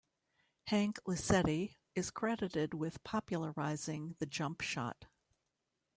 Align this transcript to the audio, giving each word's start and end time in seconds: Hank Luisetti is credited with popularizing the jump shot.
Hank 0.65 0.97
Luisetti 1.07 1.75
is 1.93 2.09
credited 2.09 2.73
with 2.73 3.03
popularizing 3.03 4.15
the 4.17 4.25
jump 4.25 4.61
shot. 4.61 5.05